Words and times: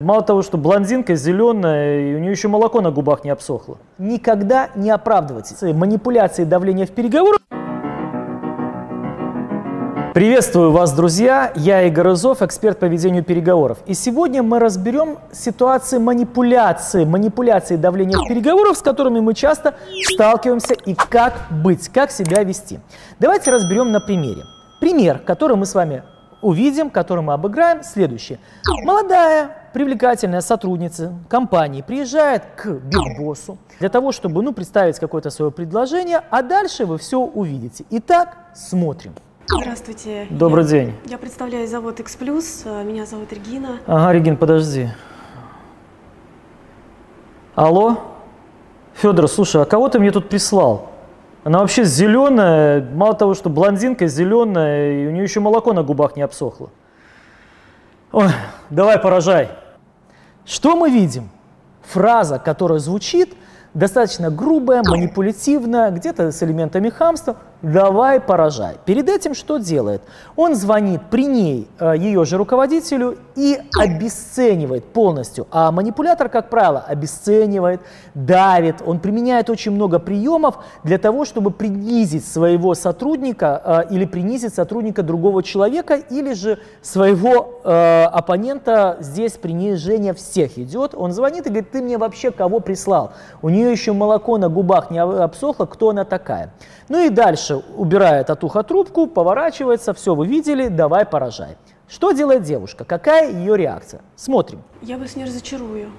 Мало 0.00 0.22
того, 0.22 0.42
что 0.42 0.58
блондинка 0.58 1.16
зеленая, 1.16 2.12
и 2.12 2.14
у 2.14 2.20
нее 2.20 2.30
еще 2.30 2.46
молоко 2.46 2.80
на 2.80 2.92
губах 2.92 3.24
не 3.24 3.30
обсохло. 3.30 3.78
Никогда 3.98 4.68
не 4.76 4.92
оправдывайтесь. 4.92 5.60
Манипуляции 5.74 6.42
и 6.42 6.44
давление 6.44 6.86
в 6.86 6.92
переговорах 6.92 7.40
Приветствую 10.14 10.70
вас, 10.70 10.92
друзья! 10.92 11.52
Я 11.56 11.82
Игорь 11.82 12.12
Изов, 12.12 12.42
эксперт 12.42 12.78
по 12.78 12.84
ведению 12.84 13.24
переговоров. 13.24 13.78
И 13.86 13.94
сегодня 13.94 14.44
мы 14.44 14.60
разберем 14.60 15.18
ситуации 15.32 15.98
манипуляции, 15.98 17.04
манипуляции 17.04 17.74
давления 17.74 18.18
в 18.18 18.28
переговорах, 18.28 18.76
с 18.76 18.82
которыми 18.82 19.18
мы 19.18 19.34
часто 19.34 19.74
сталкиваемся, 20.14 20.74
и 20.74 20.94
как 20.94 21.34
быть, 21.50 21.88
как 21.88 22.12
себя 22.12 22.44
вести. 22.44 22.78
Давайте 23.18 23.50
разберем 23.50 23.90
на 23.90 23.98
примере. 23.98 24.44
Пример, 24.80 25.18
который 25.18 25.56
мы 25.56 25.66
с 25.66 25.74
вами 25.74 26.04
увидим, 26.42 26.90
который 26.90 27.22
мы 27.22 27.32
обыграем, 27.32 27.82
следующий. 27.82 28.38
Молодая, 28.84 29.56
привлекательная 29.72 30.40
сотрудница 30.40 31.14
компании 31.28 31.82
приезжает 31.82 32.44
к 32.56 32.66
бигбоссу 32.66 33.58
для 33.80 33.88
того, 33.88 34.12
чтобы 34.12 34.42
ну, 34.42 34.52
представить 34.52 34.98
какое-то 34.98 35.30
свое 35.30 35.50
предложение, 35.50 36.22
а 36.30 36.42
дальше 36.42 36.86
вы 36.86 36.98
все 36.98 37.20
увидите. 37.20 37.84
Итак, 37.90 38.36
смотрим. 38.54 39.14
Здравствуйте. 39.46 40.26
Добрый 40.30 40.64
я, 40.64 40.70
день. 40.70 40.94
Я 41.06 41.16
представляю 41.16 41.66
завод 41.66 42.00
X+, 42.00 42.18
меня 42.20 43.06
зовут 43.06 43.32
Регина. 43.32 43.78
Ага, 43.86 44.12
Регин, 44.12 44.36
подожди. 44.36 44.88
Алло? 47.54 47.98
Федор, 48.94 49.28
слушай, 49.28 49.62
а 49.62 49.64
кого 49.64 49.88
ты 49.88 49.98
мне 49.98 50.10
тут 50.10 50.28
прислал? 50.28 50.90
Она 51.48 51.60
вообще 51.60 51.84
зеленая, 51.84 52.86
мало 52.92 53.14
того, 53.14 53.32
что 53.32 53.48
блондинка 53.48 54.06
зеленая, 54.06 54.92
и 54.92 55.06
у 55.06 55.10
нее 55.12 55.22
еще 55.22 55.40
молоко 55.40 55.72
на 55.72 55.82
губах 55.82 56.14
не 56.14 56.20
обсохло. 56.20 56.68
Ой, 58.12 58.28
давай 58.68 58.98
поражай. 58.98 59.48
Что 60.44 60.76
мы 60.76 60.90
видим? 60.90 61.30
Фраза, 61.84 62.38
которая 62.38 62.80
звучит 62.80 63.34
достаточно 63.72 64.30
грубая, 64.30 64.82
манипулятивная, 64.86 65.90
где-то 65.90 66.32
с 66.32 66.42
элементами 66.42 66.90
хамства– 66.90 67.36
давай 67.62 68.20
поражай. 68.20 68.76
Перед 68.84 69.08
этим 69.08 69.34
что 69.34 69.58
делает? 69.58 70.02
Он 70.36 70.54
звонит 70.54 71.02
при 71.10 71.26
ней 71.26 71.68
э, 71.78 71.94
ее 71.96 72.24
же 72.24 72.36
руководителю 72.36 73.18
и 73.34 73.58
обесценивает 73.78 74.84
полностью. 74.84 75.46
А 75.50 75.72
манипулятор, 75.72 76.28
как 76.28 76.50
правило, 76.50 76.84
обесценивает, 76.86 77.80
давит. 78.14 78.76
Он 78.84 79.00
применяет 79.00 79.50
очень 79.50 79.72
много 79.72 79.98
приемов 79.98 80.58
для 80.84 80.98
того, 80.98 81.24
чтобы 81.24 81.50
принизить 81.50 82.26
своего 82.26 82.74
сотрудника 82.74 83.84
э, 83.90 83.94
или 83.94 84.04
принизить 84.04 84.54
сотрудника 84.54 85.02
другого 85.02 85.42
человека, 85.42 85.94
или 85.94 86.34
же 86.34 86.58
своего 86.82 87.60
э, 87.64 88.04
оппонента. 88.04 88.98
Здесь 89.00 89.32
принижение 89.32 90.14
всех 90.14 90.58
идет. 90.58 90.94
Он 90.94 91.12
звонит 91.12 91.46
и 91.46 91.50
говорит, 91.50 91.70
ты 91.70 91.82
мне 91.82 91.98
вообще 91.98 92.30
кого 92.30 92.60
прислал? 92.60 93.12
У 93.42 93.48
нее 93.48 93.70
еще 93.70 93.92
молоко 93.92 94.38
на 94.38 94.48
губах 94.48 94.90
не 94.90 94.98
обсохло, 94.98 95.66
кто 95.66 95.90
она 95.90 96.04
такая? 96.04 96.52
Ну 96.88 97.04
и 97.04 97.10
дальше 97.10 97.47
убирает 97.56 98.30
от 98.30 98.44
уха 98.44 98.62
трубку, 98.62 99.06
поворачивается, 99.06 99.94
все, 99.94 100.14
вы 100.14 100.26
видели, 100.26 100.68
давай 100.68 101.04
поражай. 101.04 101.56
Что 101.88 102.12
делает 102.12 102.42
девушка? 102.42 102.84
Какая 102.84 103.30
ее 103.32 103.56
реакция? 103.56 104.02
Смотрим. 104.14 104.62
Я 104.82 104.98
вас 104.98 105.16
не 105.16 105.24
разочарую. 105.24 105.90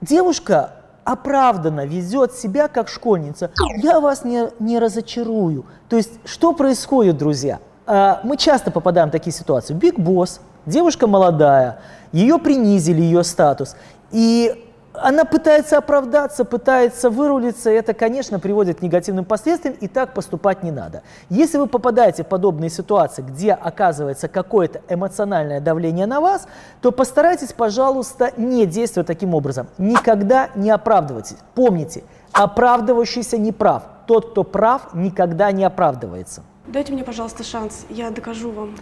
Девушка 0.00 0.76
оправданно 1.04 1.84
везет 1.84 2.32
себя 2.32 2.68
как 2.68 2.88
школьница. 2.88 3.50
Я 3.76 4.00
вас 4.00 4.24
не, 4.24 4.48
не 4.58 4.78
разочарую. 4.78 5.66
То 5.88 5.96
есть, 5.96 6.12
что 6.24 6.52
происходит, 6.52 7.18
друзья? 7.18 7.60
А, 7.86 8.20
мы 8.22 8.36
часто 8.36 8.70
попадаем 8.70 9.08
в 9.08 9.12
такие 9.12 9.32
ситуации. 9.32 9.74
Биг 9.74 9.98
босс, 9.98 10.40
девушка 10.66 11.06
молодая, 11.06 11.80
ее 12.12 12.38
принизили, 12.38 13.00
ее 13.00 13.24
статус. 13.24 13.76
И 14.10 14.71
она 14.94 15.24
пытается 15.24 15.78
оправдаться, 15.78 16.44
пытается 16.44 17.10
вырулиться, 17.10 17.70
и 17.70 17.74
это, 17.74 17.94
конечно, 17.94 18.38
приводит 18.38 18.80
к 18.80 18.82
негативным 18.82 19.24
последствиям, 19.24 19.74
и 19.80 19.88
так 19.88 20.14
поступать 20.14 20.62
не 20.62 20.70
надо. 20.70 21.02
Если 21.30 21.58
вы 21.58 21.66
попадаете 21.66 22.24
в 22.24 22.26
подобные 22.26 22.70
ситуации, 22.70 23.22
где 23.22 23.52
оказывается 23.52 24.28
какое-то 24.28 24.82
эмоциональное 24.88 25.60
давление 25.60 26.06
на 26.06 26.20
вас, 26.20 26.46
то 26.80 26.92
постарайтесь, 26.92 27.52
пожалуйста, 27.52 28.32
не 28.36 28.66
действовать 28.66 29.06
таким 29.06 29.34
образом. 29.34 29.68
Никогда 29.78 30.50
не 30.54 30.70
оправдывайтесь. 30.70 31.36
Помните, 31.54 32.04
оправдывающийся 32.32 33.38
не 33.38 33.52
прав. 33.52 33.84
Тот, 34.06 34.32
кто 34.32 34.44
прав, 34.44 34.94
никогда 34.94 35.52
не 35.52 35.64
оправдывается. 35.64 36.42
Дайте 36.66 36.92
мне, 36.92 37.04
пожалуйста, 37.04 37.44
шанс, 37.44 37.86
я 37.88 38.10
докажу 38.10 38.50
вам. 38.50 38.76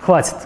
Хватит. 0.00 0.36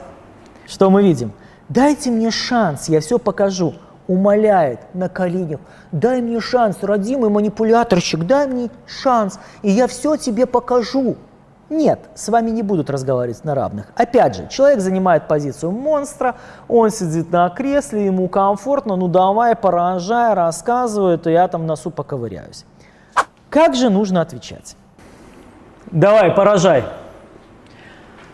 Что 0.66 0.90
мы 0.90 1.02
видим? 1.02 1.32
Дайте 1.68 2.10
мне 2.10 2.30
шанс, 2.30 2.88
я 2.88 3.00
все 3.00 3.18
покажу 3.18 3.74
умоляет 4.06 4.80
на 4.94 5.08
коленях, 5.08 5.60
дай 5.92 6.20
мне 6.20 6.40
шанс, 6.40 6.78
родимый 6.82 7.30
манипуляторщик, 7.30 8.24
дай 8.24 8.46
мне 8.46 8.70
шанс, 8.86 9.38
и 9.62 9.70
я 9.70 9.86
все 9.86 10.16
тебе 10.16 10.46
покажу. 10.46 11.16
Нет, 11.70 11.98
с 12.14 12.28
вами 12.28 12.50
не 12.50 12.62
будут 12.62 12.90
разговаривать 12.90 13.42
на 13.44 13.54
равных. 13.54 13.86
Опять 13.96 14.36
же, 14.36 14.48
человек 14.48 14.80
занимает 14.80 15.26
позицию 15.28 15.72
монстра, 15.72 16.36
он 16.68 16.90
сидит 16.90 17.32
на 17.32 17.48
кресле, 17.48 18.06
ему 18.06 18.28
комфортно, 18.28 18.96
ну 18.96 19.08
давай, 19.08 19.56
поражай, 19.56 20.34
рассказывай, 20.34 21.16
то 21.16 21.30
я 21.30 21.48
там 21.48 21.66
носу 21.66 21.90
поковыряюсь. 21.90 22.64
Как 23.48 23.74
же 23.74 23.88
нужно 23.88 24.20
отвечать? 24.20 24.76
Давай, 25.90 26.30
поражай. 26.32 26.84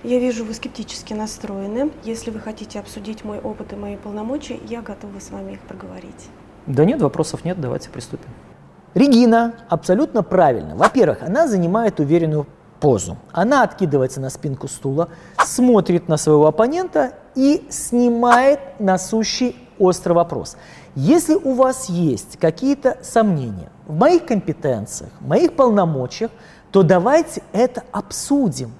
Я 0.02 0.18
вижу, 0.18 0.44
вы 0.44 0.54
скептически 0.54 1.12
настроены. 1.12 1.90
Если 2.04 2.30
вы 2.30 2.40
хотите 2.40 2.80
обсудить 2.80 3.22
мой 3.22 3.38
опыт 3.38 3.72
и 3.74 3.76
мои 3.76 3.96
полномочия, 3.96 4.58
я 4.68 4.80
готова 4.80 5.20
с 5.20 5.30
вами 5.30 5.52
их 5.52 5.60
проговорить. 5.60 6.28
Да 6.66 6.84
нет, 6.84 7.02
вопросов 7.02 7.44
нет, 7.44 7.60
давайте 7.60 7.90
приступим. 7.90 8.30
Регина 8.94 9.54
абсолютно 9.68 10.22
правильно. 10.22 10.74
Во-первых, 10.74 11.22
она 11.22 11.46
занимает 11.46 12.00
уверенную 12.00 12.46
позу. 12.80 13.18
Она 13.32 13.62
откидывается 13.62 14.20
на 14.20 14.30
спинку 14.30 14.68
стула, 14.68 15.10
смотрит 15.44 16.08
на 16.08 16.16
своего 16.16 16.46
оппонента 16.46 17.12
и 17.34 17.66
снимает 17.68 18.60
насущий 18.78 19.54
острый 19.78 20.14
вопрос. 20.14 20.56
Если 20.94 21.34
у 21.34 21.52
вас 21.52 21.88
есть 21.88 22.38
какие-то 22.38 22.96
сомнения 23.02 23.70
в 23.86 23.94
моих 23.94 24.24
компетенциях, 24.24 25.10
в 25.20 25.28
моих 25.28 25.54
полномочиях, 25.54 26.30
то 26.72 26.82
давайте 26.82 27.42
это 27.52 27.84
обсудим. 27.92 28.72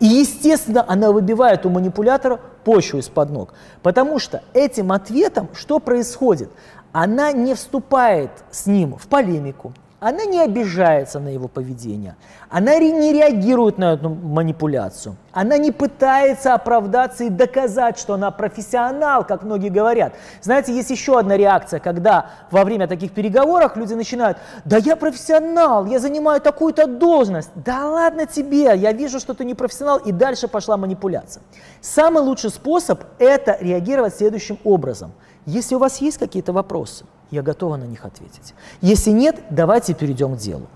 И, 0.00 0.06
естественно, 0.06 0.84
она 0.88 1.12
выбивает 1.12 1.66
у 1.66 1.70
манипулятора 1.70 2.40
почву 2.64 2.98
из-под 2.98 3.30
ног. 3.30 3.54
Потому 3.82 4.18
что 4.18 4.42
этим 4.54 4.92
ответом 4.92 5.48
что 5.54 5.78
происходит? 5.78 6.50
Она 6.92 7.32
не 7.32 7.54
вступает 7.54 8.30
с 8.50 8.66
ним 8.66 8.96
в 8.96 9.06
полемику, 9.06 9.72
она 10.00 10.24
не 10.24 10.40
обижается 10.40 11.20
на 11.20 11.28
его 11.28 11.46
поведение, 11.46 12.16
она 12.48 12.78
не 12.78 13.12
реагирует 13.12 13.76
на 13.76 13.92
эту 13.92 14.08
манипуляцию, 14.08 15.16
она 15.32 15.58
не 15.58 15.72
пытается 15.72 16.54
оправдаться 16.54 17.24
и 17.24 17.28
доказать, 17.28 17.98
что 17.98 18.14
она 18.14 18.30
профессионал, 18.30 19.24
как 19.26 19.42
многие 19.42 19.68
говорят. 19.68 20.14
Знаете, 20.40 20.74
есть 20.74 20.90
еще 20.90 21.18
одна 21.18 21.36
реакция, 21.36 21.80
когда 21.80 22.30
во 22.50 22.64
время 22.64 22.88
таких 22.88 23.12
переговоров 23.12 23.76
люди 23.76 23.92
начинают, 23.92 24.38
да 24.64 24.78
я 24.78 24.96
профессионал, 24.96 25.84
я 25.84 25.98
занимаю 25.98 26.40
такую-то 26.40 26.86
должность, 26.86 27.50
да 27.54 27.86
ладно 27.86 28.24
тебе, 28.24 28.72
я 28.74 28.92
вижу, 28.92 29.20
что 29.20 29.34
ты 29.34 29.44
не 29.44 29.54
профессионал, 29.54 29.98
и 29.98 30.12
дальше 30.12 30.48
пошла 30.48 30.78
манипуляция. 30.78 31.42
Самый 31.82 32.22
лучший 32.22 32.50
способ– 32.50 33.02
это 33.18 33.58
реагировать 33.60 34.16
следующим 34.16 34.58
образом. 34.64 35.12
Если 35.44 35.74
у 35.74 35.78
вас 35.78 36.00
есть 36.00 36.16
какие-то 36.16 36.54
вопросы– 36.54 37.04
я 37.30 37.42
готова 37.42 37.76
на 37.76 37.84
них 37.84 38.04
ответить. 38.04 38.54
Если 38.80 39.10
нет, 39.10 39.36
давайте 39.50 39.94
перейдем 39.94 40.36
к 40.36 40.38
делу. 40.38 40.66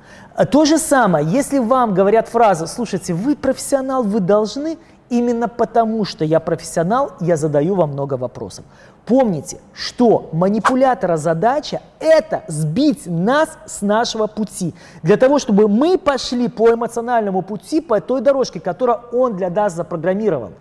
То 0.51 0.65
же 0.65 0.79
самое, 0.79 1.27
если 1.27 1.59
вам 1.59 1.95
говорят 1.95 2.29
фразу, 2.29 2.67
слушайте, 2.67 3.15
вы 3.15 3.37
профессионал, 3.37 4.03
вы 4.03 4.21
должны, 4.21 4.79
именно 5.11 5.49
потому 5.49 6.05
что 6.05 6.25
я 6.25 6.41
профессионал, 6.41 7.13
я 7.21 7.37
задаю 7.37 7.75
вам 7.75 7.93
много 7.93 8.15
вопросов. 8.15 8.65
Помните, 9.07 9.59
что 9.75 10.31
манипулятора 10.33 11.19
задача– 11.19 11.83
это 12.01 12.43
сбить 12.49 13.07
нас 13.07 13.59
с 13.67 13.83
нашего 13.83 14.27
пути, 14.27 14.75
для 15.03 15.19
того, 15.19 15.39
чтобы 15.39 15.69
мы 15.69 15.99
пошли 15.99 16.49
по 16.49 16.73
эмоциональному 16.73 17.43
пути, 17.43 17.83
по 17.83 18.01
той 18.01 18.23
дорожке, 18.23 18.61
которую 18.61 19.01
он 19.13 19.37
для 19.37 19.51
нас 19.51 19.75
запрограммировал 19.75 20.53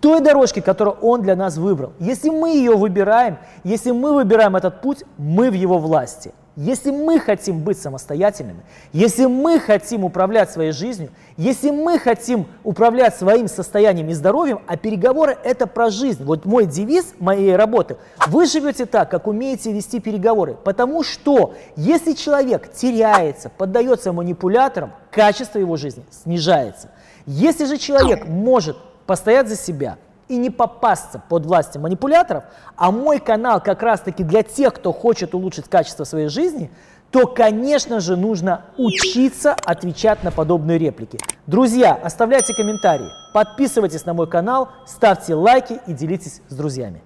той 0.00 0.20
дорожки, 0.20 0.60
которую 0.60 0.96
Он 1.00 1.22
для 1.22 1.36
нас 1.36 1.56
выбрал. 1.56 1.92
Если 1.98 2.30
мы 2.30 2.50
ее 2.50 2.76
выбираем, 2.76 3.38
если 3.64 3.90
мы 3.90 4.14
выбираем 4.14 4.56
этот 4.56 4.80
путь, 4.80 5.04
мы 5.16 5.50
в 5.50 5.54
Его 5.54 5.78
власти. 5.78 6.32
Если 6.60 6.90
мы 6.90 7.20
хотим 7.20 7.60
быть 7.60 7.78
самостоятельными, 7.78 8.62
если 8.92 9.26
мы 9.26 9.60
хотим 9.60 10.04
управлять 10.04 10.50
своей 10.50 10.72
жизнью, 10.72 11.10
если 11.36 11.70
мы 11.70 12.00
хотим 12.00 12.48
управлять 12.64 13.16
своим 13.16 13.46
состоянием 13.46 14.08
и 14.08 14.12
здоровьем, 14.12 14.60
а 14.66 14.76
переговоры– 14.76 15.38
это 15.44 15.68
про 15.68 15.88
жизнь. 15.88 16.24
Вот 16.24 16.46
мой 16.46 16.66
девиз 16.66 17.14
моей 17.20 17.54
работы– 17.54 17.96
вы 18.26 18.46
живете 18.46 18.86
так, 18.86 19.08
как 19.08 19.28
умеете 19.28 19.72
вести 19.72 20.00
переговоры. 20.00 20.56
Потому 20.64 21.04
что 21.04 21.54
если 21.76 22.12
человек 22.12 22.72
теряется, 22.72 23.50
поддается 23.50 24.12
манипуляторам, 24.12 24.90
качество 25.12 25.60
его 25.60 25.76
жизни 25.76 26.04
снижается. 26.10 26.90
Если 27.24 27.66
же 27.66 27.76
человек 27.76 28.26
может 28.26 28.76
постоять 29.06 29.48
за 29.48 29.54
себя, 29.54 29.96
и 30.28 30.36
не 30.36 30.50
попасться 30.50 31.20
под 31.28 31.46
властью 31.46 31.80
манипуляторов, 31.80 32.44
а 32.76 32.90
мой 32.90 33.18
канал 33.18 33.60
как 33.60 33.82
раз-таки 33.82 34.22
для 34.22 34.42
тех, 34.42 34.74
кто 34.74 34.92
хочет 34.92 35.34
улучшить 35.34 35.68
качество 35.68 36.04
своей 36.04 36.28
жизни, 36.28 36.70
то, 37.10 37.26
конечно 37.26 38.00
же, 38.00 38.16
нужно 38.16 38.62
учиться 38.76 39.54
отвечать 39.64 40.22
на 40.22 40.30
подобные 40.30 40.78
реплики. 40.78 41.18
Друзья, 41.46 41.94
оставляйте 41.94 42.54
комментарии, 42.54 43.08
подписывайтесь 43.32 44.04
на 44.04 44.12
мой 44.12 44.28
канал, 44.28 44.68
ставьте 44.86 45.34
лайки 45.34 45.80
и 45.86 45.94
делитесь 45.94 46.42
с 46.48 46.54
друзьями. 46.54 47.02